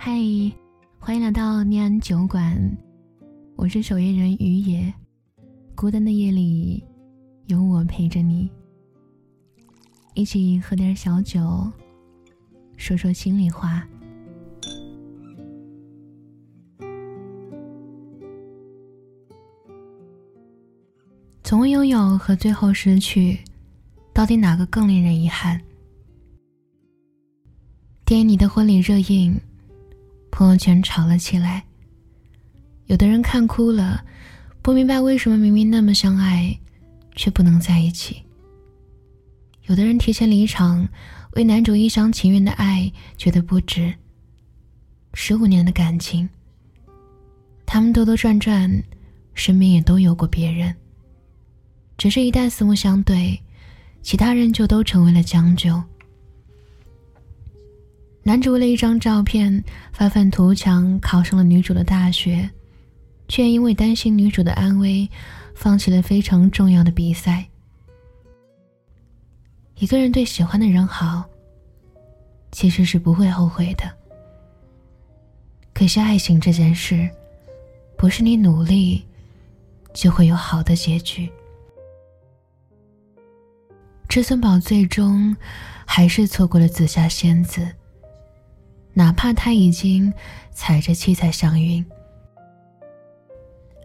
[0.00, 0.12] 嗨，
[1.00, 2.56] 欢迎来到念安酒馆，
[3.56, 4.94] 我是守夜人于野。
[5.74, 6.84] 孤单的夜里，
[7.46, 8.48] 有我陪着你，
[10.14, 11.68] 一起喝点小酒，
[12.76, 13.84] 说说心里话。
[21.42, 23.36] 从未拥有和最后失去，
[24.14, 25.60] 到底哪个更令人遗憾？
[28.04, 29.36] 电影《你的婚礼》热映。
[30.30, 31.64] 朋友圈吵了起来。
[32.86, 34.04] 有的人看哭了，
[34.62, 36.58] 不明白为什么明明那么相爱，
[37.14, 38.22] 却不能在一起。
[39.66, 40.88] 有的人提前离场，
[41.32, 43.94] 为男主一厢情愿的爱觉得不值。
[45.14, 46.28] 十五年的感情，
[47.66, 48.82] 他们兜兜转转，
[49.34, 50.74] 身边也都有过别人。
[51.98, 53.38] 只是，一旦四目相对，
[54.02, 55.82] 其他人就都成为了将就。
[58.22, 62.48] 男主为了一张照片发愤图强，考上了女主的大学，
[63.26, 65.08] 却因为担心女主的安危，
[65.54, 67.46] 放弃了非常重要的比赛。
[69.76, 71.24] 一个人对喜欢的人好，
[72.52, 73.84] 其实是不会后悔的。
[75.72, 77.08] 可惜爱情这件事，
[77.96, 79.02] 不是你努力
[79.94, 81.30] 就会有好的结局。
[84.06, 85.34] 至尊宝最终
[85.86, 87.66] 还是错过了紫霞仙子。
[88.98, 90.12] 哪怕他已经
[90.50, 91.86] 踩着七彩祥云，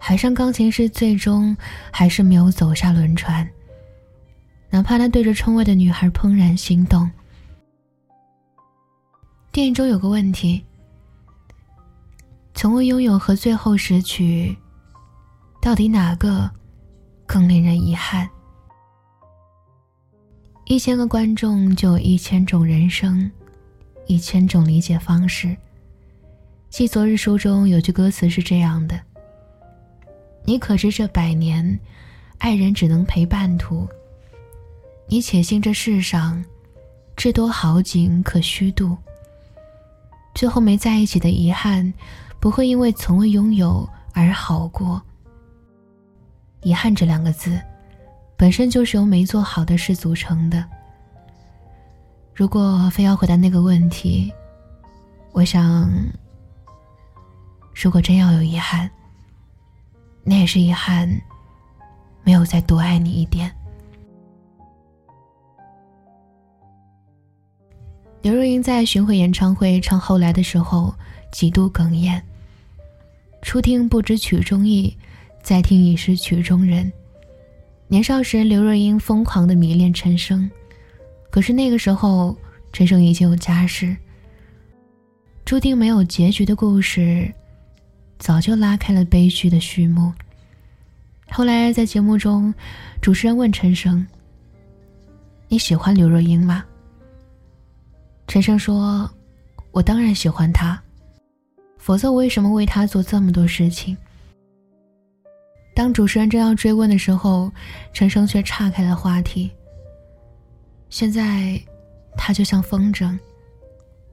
[0.00, 1.54] 海上钢琴师最终
[1.90, 3.46] 还是没有走下轮船。
[4.70, 7.10] 哪怕他对着窗外的女孩怦然心动。
[9.50, 10.64] 电影中有个问题：
[12.54, 14.56] 从未拥有和最后失去，
[15.60, 16.50] 到底哪个
[17.26, 18.26] 更令人遗憾？
[20.64, 23.30] 一千个观众就有一千种人生。
[24.06, 25.56] 一千种理解方式。
[26.68, 28.98] 记昨日书中有句歌词是这样的
[30.44, 31.78] ：“你可知这百年，
[32.38, 33.86] 爱人只能陪半途。
[35.06, 36.42] 你且信这世上，
[37.16, 38.96] 至多好景可虚度。
[40.34, 41.92] 最后没在一起的遗憾，
[42.40, 45.00] 不会因为从未拥有而好过。
[46.62, 47.60] 遗憾这两个字，
[48.36, 50.64] 本身就是由没做好的事组成的。”
[52.34, 54.32] 如果非要回答那个问题，
[55.32, 55.90] 我想，
[57.74, 58.90] 如果真要有遗憾，
[60.24, 61.08] 那也是遗憾，
[62.24, 63.52] 没有再多爱你一点。
[68.22, 70.94] 刘若英在巡回演唱会唱《后来》的时候，
[71.32, 72.22] 几度哽咽。
[73.42, 74.96] 初听不知曲中意，
[75.42, 76.90] 再听已是曲中人。
[77.88, 80.50] 年少时，刘若英疯狂的迷恋陈升。
[81.32, 82.36] 可是那个时候，
[82.74, 83.96] 陈升已经有家室，
[85.46, 87.32] 注定没有结局的故事，
[88.18, 90.12] 早就拉开了悲剧的序幕。
[91.30, 92.52] 后来在节目中，
[93.00, 94.06] 主持人问陈升
[95.48, 96.62] ：“你喜欢刘若英吗？”
[98.28, 99.10] 陈升说
[99.72, 100.78] ：“我当然喜欢她，
[101.78, 103.96] 否则我为什么为她做这么多事情？”
[105.74, 107.50] 当主持人正要追问的时候，
[107.94, 109.50] 陈升却岔开了话题。
[110.92, 111.58] 现在，
[112.18, 113.18] 他就像风筝，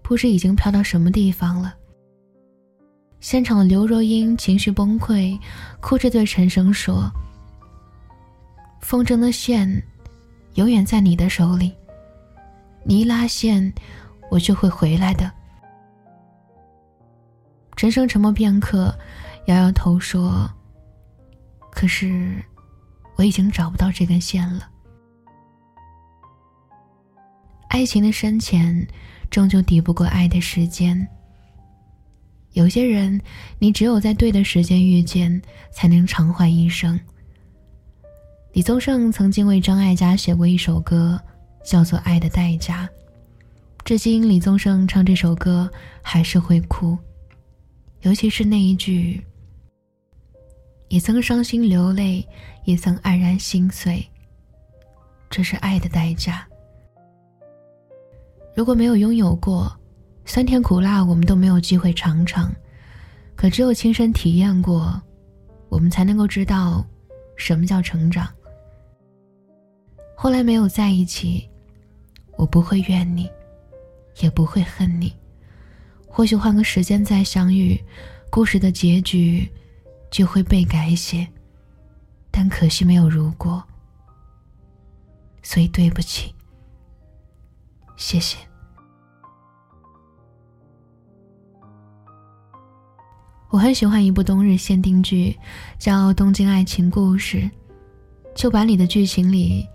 [0.00, 1.74] 不知已经飘到什么地方了。
[3.18, 5.36] 现场的刘若英情绪崩溃，
[5.80, 7.10] 哭着对陈升说
[8.80, 9.82] ：“风筝的线，
[10.54, 11.74] 永远在你的手里。
[12.84, 13.74] 你一拉线，
[14.30, 15.28] 我就会回来的。”
[17.74, 18.96] 陈升沉默片刻，
[19.46, 20.48] 摇摇头说
[21.72, 22.40] ：“可是，
[23.16, 24.70] 我已经找不到这根线了。”
[27.68, 28.86] 爱情的深浅，
[29.30, 31.06] 终究抵不过爱的时间。
[32.54, 33.20] 有些人，
[33.58, 35.40] 你只有在对的时间遇见，
[35.70, 36.98] 才能偿还一生。
[38.52, 41.20] 李宗盛曾经为张艾嘉写过一首歌，
[41.62, 42.86] 叫做《爱的代价》。
[43.84, 45.70] 至今，李宗盛唱这首歌
[46.02, 46.96] 还是会哭，
[48.00, 49.22] 尤其是那一句
[50.88, 52.26] ：“也曾伤心流泪，
[52.64, 54.04] 也曾黯然心碎。”
[55.30, 56.47] 这是爱的代价。
[58.58, 59.72] 如果没有拥有过，
[60.24, 62.52] 酸甜苦辣我们都没有机会尝尝。
[63.36, 65.00] 可只有亲身体验过，
[65.68, 66.84] 我们才能够知道
[67.36, 68.28] 什么叫成长。
[70.16, 71.48] 后来没有在一起，
[72.36, 73.30] 我不会怨你，
[74.22, 75.14] 也不会恨你。
[76.08, 77.80] 或许换个时间再相遇，
[78.28, 79.48] 故事的结局
[80.10, 81.24] 就会被改写。
[82.32, 83.62] 但可惜没有如果，
[85.44, 86.34] 所以对不起，
[87.96, 88.47] 谢谢。
[93.50, 95.34] 我很喜欢一部冬日限定剧，
[95.78, 97.38] 叫《东京爱情故事》。
[98.34, 99.66] 旧版里的剧情里，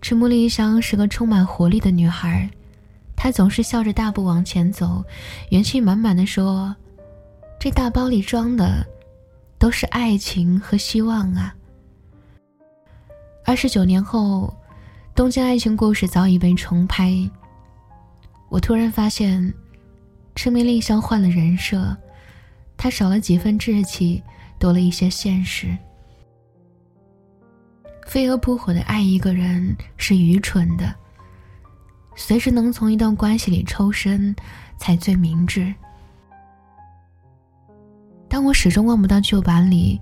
[0.00, 2.50] 赤木莉香是个充满活力的女孩，
[3.14, 5.04] 她总是笑着大步往前走，
[5.50, 6.74] 元气满满的说
[7.60, 8.84] ：“这大包里装的
[9.56, 11.54] 都是爱情和希望啊。”
[13.46, 14.52] 二十九年后，
[15.16, 17.16] 《东京爱情故事》早已被重拍。
[18.48, 19.54] 我突然发现，
[20.34, 21.96] 赤木丽香换了人设。
[22.76, 24.22] 他少了几分稚气，
[24.58, 25.76] 多了一些现实。
[28.06, 30.94] 飞蛾扑火的爱一个人是愚蠢的，
[32.14, 34.34] 随时能从一段关系里抽身
[34.76, 35.72] 才最明智。
[38.28, 40.00] 但我始终忘不到旧版里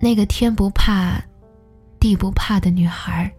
[0.00, 1.22] 那个天不怕
[2.00, 3.30] 地不怕的女孩。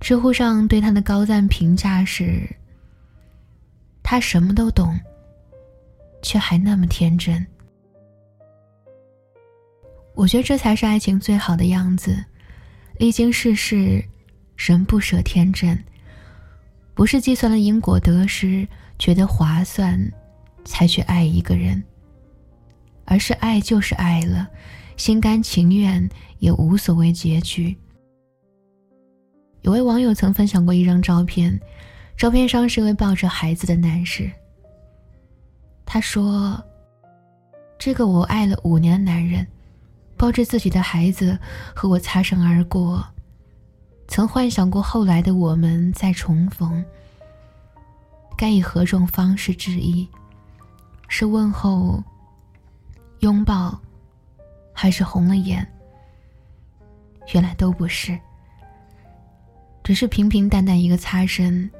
[0.00, 2.48] 知乎上对她的高赞评价是：
[4.02, 4.94] 她什么都懂，
[6.24, 7.46] 却还那么天真。
[10.16, 12.24] 我觉得这才是爱情最好的样子，
[12.98, 14.04] 历经世事，
[14.56, 15.78] 仍不舍天真。
[16.94, 18.66] 不是计算了因果得失，
[18.98, 20.00] 觉得划算，
[20.64, 21.82] 才去爱一个人，
[23.04, 24.48] 而是爱就是爱了，
[24.96, 27.76] 心甘情愿，也无所谓结局。
[29.62, 31.60] 有位网友曾分享过一张照片，
[32.16, 34.30] 照片上是一位抱着孩子的男士。
[35.94, 36.60] 他说
[37.78, 39.46] ：“这个我爱了五年的男人。”
[40.18, 41.38] 抱着自己的孩子
[41.72, 43.06] 和我擦身而过，
[44.08, 46.84] 曾幻想过后来的我们再重逢，
[48.36, 50.08] 该以何种方式致意？
[51.06, 52.02] 是问候、
[53.20, 53.80] 拥抱，
[54.72, 55.64] 还是红了眼？
[57.34, 58.18] 原来都不是，
[59.84, 61.70] 只是平平淡淡一个擦身。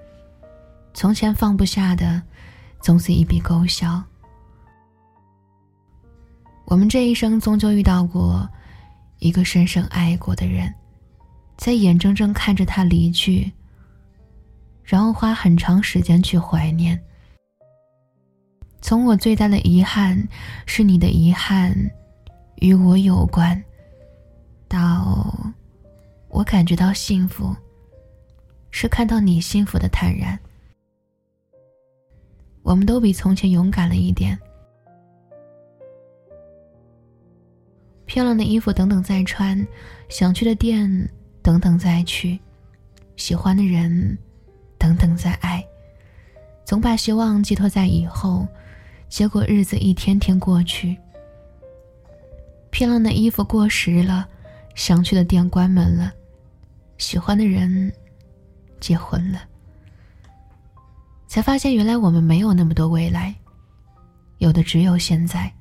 [0.93, 2.23] 从前放不下的，
[2.85, 4.03] 从此一笔勾销。
[6.67, 8.47] 我们这一生终究遇到过
[9.21, 10.71] 一个深深爱过的人，
[11.57, 13.51] 在眼睁睁看着他离去，
[14.83, 17.03] 然后花很长时间去怀念。
[18.83, 20.23] 从我最大的遗憾
[20.67, 21.75] 是你的遗憾
[22.57, 23.65] 与我有关，
[24.69, 25.35] 到
[26.29, 27.57] 我感觉到幸福，
[28.71, 30.39] 是看到你幸福的坦然。
[32.65, 34.37] 我们都比从前勇敢了一点。
[38.07, 39.65] 漂亮的衣服等等再穿，
[40.09, 41.09] 想去的店
[41.43, 42.41] 等等再去，
[43.17, 44.17] 喜欢的人
[44.79, 45.63] 等等再爱，
[46.65, 48.47] 总把希望寄托在以后，
[49.09, 50.97] 结果日子一天天过去。
[52.71, 54.27] 漂亮的衣服过时了，
[54.75, 56.13] 想去的店关门了，
[56.97, 57.93] 喜欢的人
[58.81, 59.43] 结婚了，
[61.27, 63.35] 才发现原来我们没有那么多未来，
[64.39, 65.53] 有的只有现在。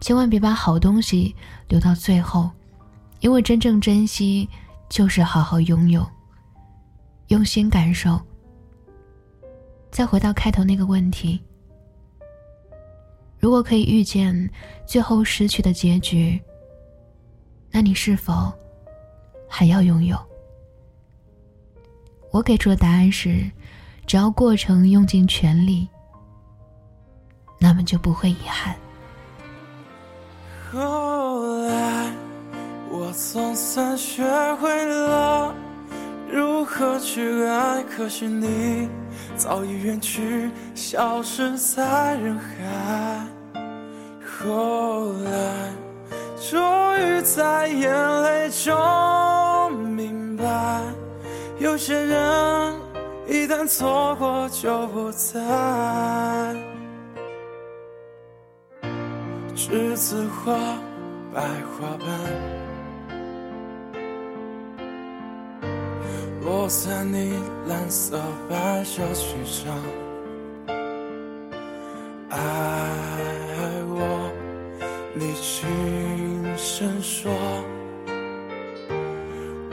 [0.00, 1.34] 千万别把好东西
[1.68, 2.50] 留到最后，
[3.20, 4.48] 因为真正珍惜
[4.88, 6.04] 就是好好拥有，
[7.28, 8.20] 用心感受。
[9.90, 11.40] 再回到开头那个问题：
[13.38, 14.50] 如果可以预见
[14.86, 16.40] 最后失去的结局，
[17.70, 18.52] 那你是否
[19.48, 20.18] 还要拥有？
[22.30, 23.48] 我给出的答案是：
[24.12, 25.88] 只要过程用尽全力，
[27.58, 28.76] 那么就不会遗憾。
[30.70, 32.12] 后来，
[32.90, 34.22] 我总算学
[34.56, 35.54] 会了
[36.30, 38.86] 如何去爱，可惜你
[39.34, 43.26] 早已远去，消失在人海。
[44.44, 45.72] 后来，
[46.50, 46.60] 终
[46.98, 50.82] 于在眼泪中明白，
[51.58, 52.81] 有些人
[53.32, 55.40] 一旦错过就不再。
[59.56, 60.52] 栀子花，
[61.32, 62.06] 白花瓣，
[66.42, 67.32] 落在你
[67.66, 68.20] 蓝色
[68.50, 69.74] 百褶裙上。
[72.28, 72.38] 爱
[73.88, 74.30] 我，
[75.14, 77.32] 你轻声说。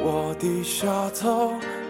[0.01, 1.51] 我低下头，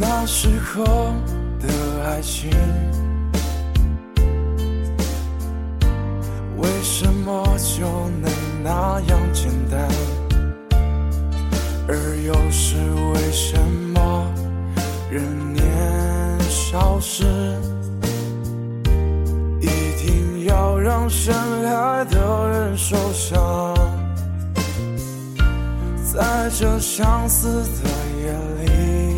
[0.00, 0.84] 那时候
[1.58, 1.68] 的
[2.04, 2.50] 爱情
[6.56, 7.86] 为什么就
[8.20, 8.30] 能
[8.62, 9.88] 那样简单？
[11.88, 12.76] 而又是
[13.14, 13.58] 为什
[13.92, 14.24] 么
[15.10, 15.64] 人年
[16.48, 17.24] 少时
[19.60, 23.74] 一定要让深爱的人受伤
[26.12, 27.48] 在这相似
[27.82, 27.88] 的
[28.22, 29.17] 夜里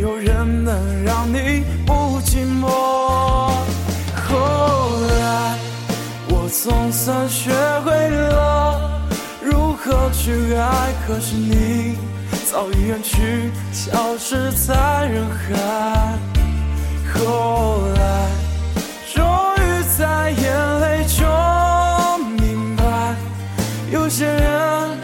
[0.00, 2.66] 有人能让你不寂寞？
[4.26, 4.30] 后
[5.10, 5.58] 来，
[6.30, 7.50] 我总算学
[7.84, 8.80] 会了
[9.42, 11.98] 如何去爱，可是你
[12.50, 16.18] 早已远去，消失在人海。
[17.12, 18.00] 后来，
[19.12, 19.22] 终
[19.56, 22.82] 于在眼泪中明白，
[23.92, 24.98] 有些人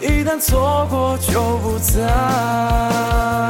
[0.00, 3.49] 一旦错过就不再。